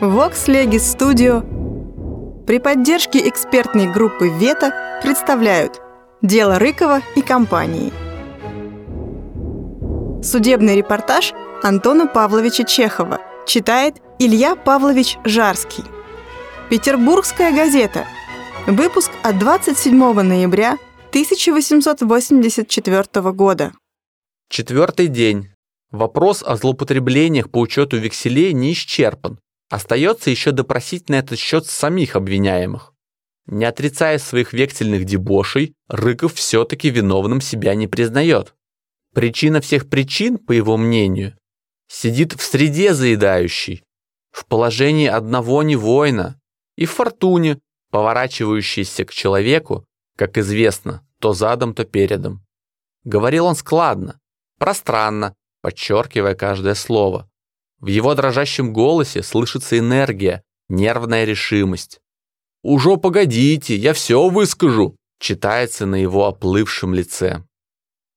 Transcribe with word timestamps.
Vox 0.00 0.46
Legis 0.46 0.96
Studio 0.96 1.42
при 2.46 2.60
поддержке 2.60 3.28
экспертной 3.28 3.92
группы 3.92 4.28
«Вета» 4.28 5.00
представляют 5.02 5.82
«Дело 6.22 6.60
Рыкова 6.60 7.02
и 7.16 7.20
компании». 7.20 7.92
Судебный 10.22 10.76
репортаж 10.76 11.32
Антона 11.64 12.06
Павловича 12.06 12.62
Чехова 12.62 13.18
читает 13.44 13.96
Илья 14.20 14.54
Павлович 14.54 15.18
Жарский. 15.24 15.82
Петербургская 16.70 17.52
газета. 17.52 18.06
Выпуск 18.68 19.10
от 19.24 19.36
27 19.40 20.22
ноября 20.22 20.78
1884 21.10 23.32
года. 23.32 23.72
Четвертый 24.48 25.08
день. 25.08 25.48
Вопрос 25.90 26.44
о 26.46 26.54
злоупотреблениях 26.54 27.50
по 27.50 27.58
учету 27.58 27.96
векселей 27.96 28.52
не 28.52 28.74
исчерпан. 28.74 29.40
Остается 29.68 30.30
еще 30.30 30.52
допросить 30.52 31.08
на 31.08 31.16
этот 31.16 31.38
счет 31.38 31.66
самих 31.66 32.16
обвиняемых. 32.16 32.94
Не 33.46 33.64
отрицая 33.64 34.18
своих 34.18 34.52
вексельных 34.52 35.04
дебошей, 35.04 35.74
Рыков 35.88 36.34
все-таки 36.34 36.90
виновным 36.90 37.40
себя 37.40 37.74
не 37.74 37.86
признает. 37.86 38.54
Причина 39.14 39.60
всех 39.60 39.88
причин, 39.88 40.38
по 40.38 40.52
его 40.52 40.76
мнению, 40.76 41.36
сидит 41.86 42.34
в 42.34 42.42
среде 42.42 42.92
заедающей, 42.92 43.82
в 44.30 44.46
положении 44.46 45.08
одного 45.08 45.62
не 45.62 45.76
воина 45.76 46.38
и 46.76 46.84
в 46.84 46.92
фортуне, 46.92 47.58
поворачивающейся 47.90 49.04
к 49.04 49.12
человеку, 49.12 49.86
как 50.16 50.36
известно, 50.38 51.06
то 51.20 51.32
задом, 51.32 51.74
то 51.74 51.84
передом. 51.84 52.44
Говорил 53.04 53.46
он 53.46 53.56
складно, 53.56 54.20
пространно, 54.58 55.34
подчеркивая 55.62 56.34
каждое 56.34 56.74
слово. 56.74 57.28
В 57.80 57.86
его 57.86 58.14
дрожащем 58.14 58.72
голосе 58.72 59.22
слышится 59.22 59.78
энергия, 59.78 60.42
нервная 60.68 61.24
решимость. 61.24 62.00
«Уже 62.62 62.96
погодите, 62.96 63.76
я 63.76 63.92
все 63.92 64.28
выскажу», 64.28 64.96
читается 65.20 65.86
на 65.86 65.96
его 65.96 66.26
оплывшем 66.26 66.92
лице. 66.92 67.44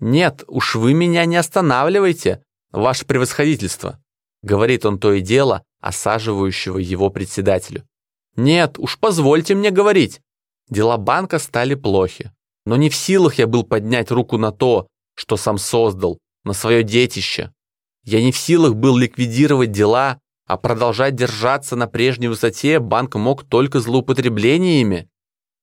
«Нет, 0.00 0.42
уж 0.48 0.74
вы 0.74 0.92
меня 0.92 1.24
не 1.24 1.36
останавливайте, 1.36 2.42
ваше 2.72 3.06
превосходительство», 3.06 4.02
говорит 4.42 4.84
он 4.84 4.98
то 4.98 5.12
и 5.12 5.20
дело 5.20 5.62
осаживающего 5.80 6.78
его 6.78 7.10
председателю. 7.10 7.86
«Нет, 8.36 8.78
уж 8.78 8.98
позвольте 8.98 9.54
мне 9.54 9.70
говорить». 9.70 10.20
Дела 10.68 10.96
банка 10.96 11.38
стали 11.38 11.74
плохи, 11.74 12.32
но 12.66 12.76
не 12.76 12.88
в 12.88 12.96
силах 12.96 13.34
я 13.34 13.46
был 13.46 13.62
поднять 13.64 14.10
руку 14.10 14.38
на 14.38 14.50
то, 14.50 14.88
что 15.14 15.36
сам 15.36 15.58
создал, 15.58 16.18
на 16.42 16.54
свое 16.54 16.82
детище. 16.82 17.52
Я 18.04 18.22
не 18.22 18.32
в 18.32 18.36
силах 18.36 18.74
был 18.74 18.96
ликвидировать 18.96 19.72
дела, 19.72 20.20
а 20.46 20.56
продолжать 20.58 21.14
держаться 21.14 21.74
на 21.74 21.86
прежней 21.86 22.28
высоте 22.28 22.78
банк 22.78 23.14
мог 23.14 23.44
только 23.44 23.80
злоупотреблениями. 23.80 25.08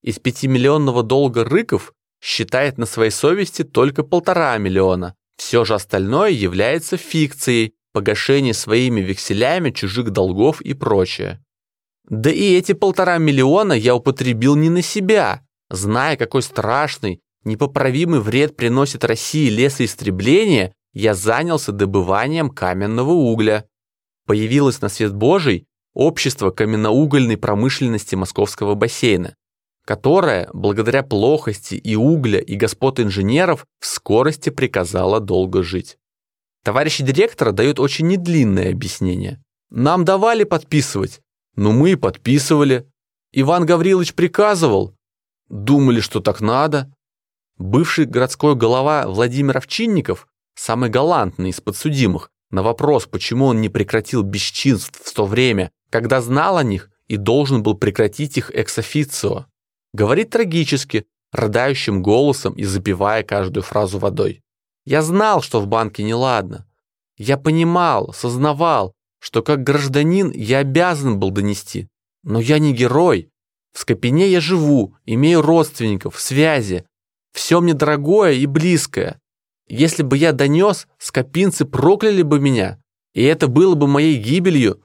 Из 0.01 0.17
пятимиллионного 0.17 1.03
долга 1.03 1.43
Рыков 1.43 1.93
считает 2.21 2.77
на 2.77 2.85
своей 2.87 3.11
совести 3.11 3.63
только 3.63 4.03
полтора 4.03 4.57
миллиона. 4.57 5.15
Все 5.37 5.65
же 5.65 5.75
остальное 5.75 6.31
является 6.31 6.97
фикцией, 6.97 7.73
погашение 7.93 8.53
своими 8.53 9.01
векселями 9.01 9.71
чужих 9.71 10.11
долгов 10.11 10.61
и 10.61 10.73
прочее. 10.73 11.43
Да 12.09 12.31
и 12.31 12.55
эти 12.55 12.73
полтора 12.73 13.17
миллиона 13.17 13.73
я 13.73 13.95
употребил 13.95 14.55
не 14.55 14.69
на 14.69 14.81
себя, 14.81 15.45
зная, 15.69 16.17
какой 16.17 16.41
страшный, 16.41 17.21
непоправимый 17.43 18.19
вред 18.19 18.55
приносит 18.55 19.03
России 19.03 19.49
лесоистребление 19.49 20.73
я 20.93 21.13
занялся 21.13 21.71
добыванием 21.71 22.49
каменного 22.49 23.11
угля. 23.11 23.65
Появилось 24.25 24.81
на 24.81 24.89
свет 24.89 25.13
Божий 25.13 25.67
общество 25.93 26.51
каменноугольной 26.51 27.37
промышленности 27.37 28.15
Московского 28.15 28.75
бассейна, 28.75 29.35
которое, 29.85 30.49
благодаря 30.53 31.03
плохости 31.03 31.75
и 31.75 31.95
угля, 31.95 32.39
и 32.39 32.55
господ 32.55 32.99
инженеров, 32.99 33.65
в 33.79 33.85
скорости 33.85 34.49
приказало 34.49 35.19
долго 35.19 35.63
жить. 35.63 35.97
Товарищи 36.63 37.03
директора 37.03 37.51
дают 37.51 37.79
очень 37.79 38.07
недлинное 38.07 38.71
объяснение. 38.71 39.41
Нам 39.69 40.05
давали 40.05 40.43
подписывать, 40.43 41.21
но 41.55 41.71
мы 41.71 41.91
и 41.91 41.95
подписывали. 41.95 42.87
Иван 43.31 43.65
Гаврилович 43.65 44.13
приказывал. 44.13 44.95
Думали, 45.49 46.01
что 46.01 46.19
так 46.19 46.41
надо. 46.41 46.93
Бывший 47.57 48.05
городской 48.05 48.55
голова 48.55 49.07
Владимир 49.07 49.57
Овчинников 49.57 50.27
самый 50.55 50.89
галантный 50.89 51.49
из 51.49 51.61
подсудимых, 51.61 52.31
на 52.49 52.63
вопрос, 52.63 53.05
почему 53.05 53.45
он 53.45 53.61
не 53.61 53.69
прекратил 53.69 54.23
бесчинств 54.23 54.99
в 55.03 55.13
то 55.13 55.25
время, 55.25 55.71
когда 55.89 56.21
знал 56.21 56.57
о 56.57 56.63
них 56.63 56.89
и 57.07 57.17
должен 57.17 57.63
был 57.63 57.75
прекратить 57.75 58.37
их 58.37 58.51
экс-официо. 58.51 59.45
Говорит 59.93 60.29
трагически, 60.29 61.05
рыдающим 61.31 62.01
голосом 62.01 62.53
и 62.53 62.63
запивая 62.63 63.23
каждую 63.23 63.63
фразу 63.63 63.99
водой. 63.99 64.41
Я 64.85 65.01
знал, 65.01 65.41
что 65.41 65.61
в 65.61 65.67
банке 65.67 66.03
неладно. 66.03 66.67
Я 67.17 67.37
понимал, 67.37 68.13
сознавал, 68.13 68.93
что 69.19 69.43
как 69.43 69.63
гражданин 69.63 70.31
я 70.31 70.59
обязан 70.59 71.19
был 71.19 71.31
донести. 71.31 71.87
Но 72.23 72.39
я 72.39 72.59
не 72.59 72.73
герой. 72.73 73.29
В 73.73 73.79
Скопине 73.79 74.27
я 74.27 74.41
живу, 74.41 74.95
имею 75.05 75.41
родственников, 75.41 76.19
связи. 76.19 76.85
Все 77.31 77.61
мне 77.61 77.73
дорогое 77.73 78.33
и 78.33 78.45
близкое. 78.45 79.20
Если 79.73 80.03
бы 80.03 80.17
я 80.17 80.33
донес, 80.33 80.85
скопинцы 80.97 81.63
прокляли 81.63 82.23
бы 82.23 82.41
меня, 82.41 82.81
и 83.13 83.23
это 83.23 83.47
было 83.47 83.73
бы 83.73 83.87
моей 83.87 84.17
гибелью. 84.17 84.83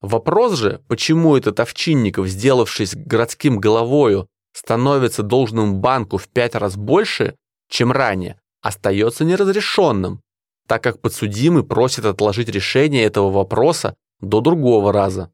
Вопрос 0.00 0.56
же, 0.56 0.80
почему 0.86 1.36
этот 1.36 1.58
Овчинников, 1.58 2.28
сделавшись 2.28 2.94
городским 2.94 3.58
головою, 3.58 4.28
становится 4.52 5.24
должным 5.24 5.80
банку 5.80 6.18
в 6.18 6.28
пять 6.28 6.54
раз 6.54 6.76
больше, 6.76 7.34
чем 7.68 7.90
ранее, 7.90 8.40
остается 8.62 9.24
неразрешенным, 9.24 10.20
так 10.68 10.84
как 10.84 11.00
подсудимый 11.00 11.64
просит 11.64 12.04
отложить 12.04 12.48
решение 12.48 13.02
этого 13.02 13.32
вопроса 13.32 13.96
до 14.20 14.40
другого 14.40 14.92
раза. 14.92 15.32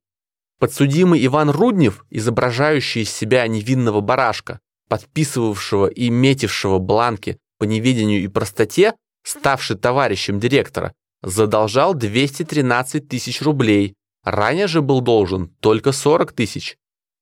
Подсудимый 0.58 1.24
Иван 1.26 1.50
Руднев, 1.50 2.06
изображающий 2.08 3.02
из 3.02 3.10
себя 3.10 3.46
невинного 3.48 4.00
барашка, 4.00 4.60
подписывавшего 4.88 5.88
и 5.88 6.08
метившего 6.08 6.78
бланки 6.78 7.36
по 7.58 7.64
неведению 7.64 8.22
и 8.22 8.28
простоте, 8.28 8.94
ставший 9.24 9.76
товарищем 9.76 10.40
директора, 10.40 10.92
задолжал 11.22 11.94
213 11.94 13.08
тысяч 13.08 13.40
рублей, 13.42 13.94
ранее 14.22 14.66
же 14.66 14.82
был 14.82 15.00
должен 15.00 15.48
только 15.60 15.92
40 15.92 16.32
тысяч. 16.32 16.76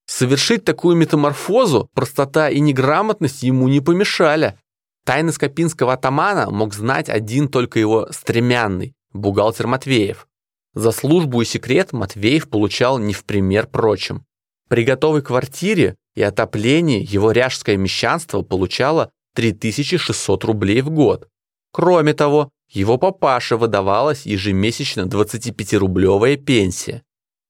Совершить 0.06 0.64
такую 0.64 0.96
метаморфозу 0.96 1.88
простота 1.94 2.50
и 2.50 2.60
неграмотность 2.60 3.42
ему 3.42 3.68
не 3.68 3.80
помешали. 3.80 4.58
Тайны 5.04 5.32
скопинского 5.32 5.94
атамана 5.94 6.50
мог 6.50 6.74
знать 6.74 7.08
один 7.08 7.48
только 7.48 7.78
его 7.78 8.08
стремянный, 8.10 8.94
бухгалтер 9.12 9.66
Матвеев. 9.66 10.26
За 10.74 10.90
службу 10.90 11.42
и 11.42 11.44
секрет 11.44 11.92
Матвеев 11.92 12.48
получал 12.48 12.98
не 12.98 13.12
в 13.12 13.24
пример 13.24 13.66
прочим. 13.66 14.24
При 14.68 14.84
готовой 14.84 15.22
квартире 15.22 15.96
и 16.14 16.22
отоплении 16.22 17.06
его 17.06 17.30
ряжское 17.30 17.76
мещанство 17.76 18.42
получало 18.42 19.10
3600 19.34 20.44
рублей 20.44 20.80
в 20.82 20.90
год. 20.90 21.28
Кроме 21.72 22.14
того, 22.14 22.50
его 22.68 22.98
папаше 22.98 23.56
выдавалась 23.56 24.26
ежемесячно 24.26 25.02
25-рублевая 25.02 26.36
пенсия. 26.36 27.02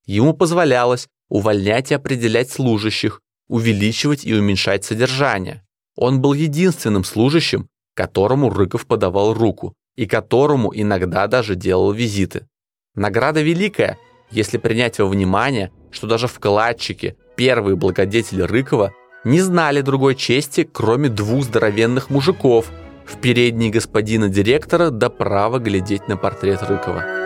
Ему 0.05 0.35
позволялось 0.35 1.09
увольнять 1.29 1.91
и 1.91 1.95
определять 1.95 2.51
служащих, 2.51 3.21
увеличивать 3.49 4.25
и 4.25 4.35
уменьшать 4.35 4.85
содержание. 4.85 5.65
Он 5.97 6.21
был 6.21 6.33
единственным 6.33 7.05
служащим, 7.05 7.69
которому 7.95 8.51
Рыков 8.51 8.87
подавал 8.87 9.35
руку 9.35 9.75
и 9.95 10.07
которому 10.07 10.73
иногда 10.75 11.27
даже 11.27 11.55
делал 11.55 11.93
визиты. 11.93 12.47
Награда 12.95 13.43
великая, 13.43 13.99
если 14.31 14.59
принять 14.59 14.99
во 14.99 15.07
внимание, 15.07 15.71
что 15.91 16.07
даже 16.07 16.27
вкладчики, 16.27 17.17
первые 17.37 17.77
благодетели 17.77 18.43
Рыкова, 18.43 18.93
не 19.25 19.41
знали 19.41 19.81
другой 19.81 20.15
чести, 20.15 20.69
кроме 20.71 21.09
двух 21.09 21.45
здоровенных 21.45 22.11
мужиков, 22.11 22.67
в 23.07 23.17
передней 23.19 23.71
господина 23.71 24.29
директора 24.29 24.91
до 24.91 25.11
права 25.11 25.59
глядеть 25.59 26.09
на 26.09 26.17
портрет 26.17 26.63
Рыкова. 26.63 27.22